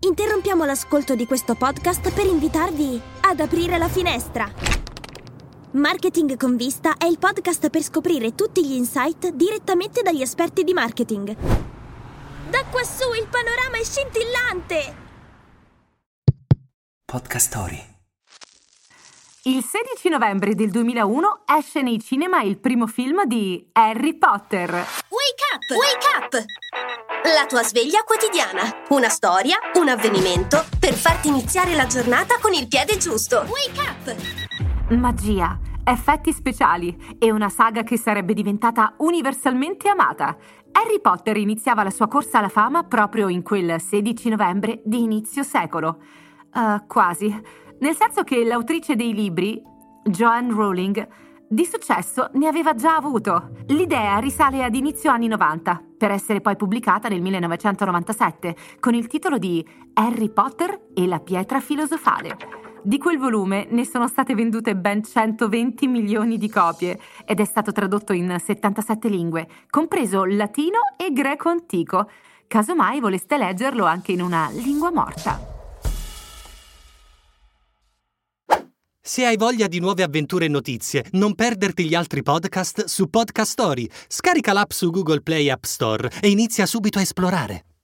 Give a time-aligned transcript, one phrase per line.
[0.00, 4.48] Interrompiamo l'ascolto di questo podcast per invitarvi ad aprire la finestra.
[5.72, 10.72] Marketing con vista è il podcast per scoprire tutti gli insight direttamente dagli esperti di
[10.72, 11.34] marketing.
[12.48, 14.96] Da quassù il panorama è scintillante!
[17.04, 17.96] Podcast Story.
[19.44, 24.70] Il 16 novembre del 2001 esce nei cinema il primo film di Harry Potter.
[24.70, 25.70] Wake up!
[25.76, 27.07] Wake up!
[27.34, 28.62] La tua sveglia quotidiana.
[28.88, 33.44] Una storia, un avvenimento per farti iniziare la giornata con il piede giusto.
[33.48, 34.92] Wake up!
[34.96, 40.38] Magia, effetti speciali e una saga che sarebbe diventata universalmente amata.
[40.72, 45.42] Harry Potter iniziava la sua corsa alla fama proprio in quel 16 novembre di inizio
[45.42, 45.98] secolo.
[46.54, 47.28] Uh, quasi.
[47.80, 49.62] Nel senso che l'autrice dei libri,
[50.02, 51.08] Joanne Rowling,
[51.48, 53.50] di successo ne aveva già avuto.
[53.68, 59.38] L'idea risale ad inizio anni 90, per essere poi pubblicata nel 1997, con il titolo
[59.38, 62.36] di Harry Potter e la pietra filosofale.
[62.82, 67.72] Di quel volume ne sono state vendute ben 120 milioni di copie ed è stato
[67.72, 72.08] tradotto in 77 lingue, compreso latino e greco antico.
[72.46, 75.47] Casomai voleste leggerlo anche in una lingua morta.
[79.08, 83.52] Se hai voglia di nuove avventure e notizie, non perderti gli altri podcast su Podcast
[83.52, 83.88] Story.
[84.06, 87.77] Scarica l'app su Google Play App Store e inizia subito a esplorare.